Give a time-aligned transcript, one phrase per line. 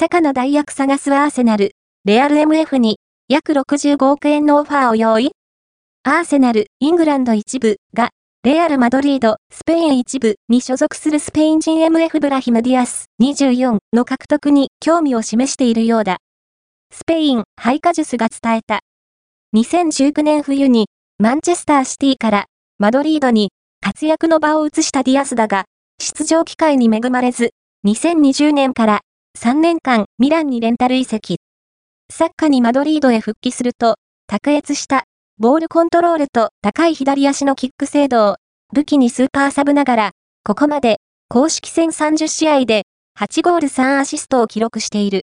[0.00, 1.72] サカの代役探すアーセナル、
[2.06, 5.32] レアル MF に約65億円のオファーを用意
[6.04, 8.08] アーセナル、イングランド一部が、
[8.42, 16.16] レアル・マドリード、スペイン一部に所属するスペイン人 MF ブラヒム・ディアス24の獲得に興味を示しているようだ。
[16.90, 18.80] スペイン、ハイカジュスが伝えた。
[19.54, 20.86] 2019年冬に、
[21.18, 22.46] マンチェスターシティから
[22.78, 23.50] マドリードに
[23.82, 25.66] 活躍の場を移したディアスだが、
[26.00, 27.50] 出場機会に恵まれず、
[27.84, 29.00] 2020年から
[29.40, 31.38] 3年間ミランにレンタル移籍。
[32.12, 33.94] サッカーにマドリードへ復帰すると、
[34.26, 35.04] 卓越した
[35.38, 38.36] ボールコントロールと高い左足のキック精度を
[38.74, 40.10] 武器にスーパーサブながら、
[40.44, 40.98] ここまで
[41.28, 42.82] 公式戦30試合で
[43.18, 45.18] 8ゴール3アシストを記録している。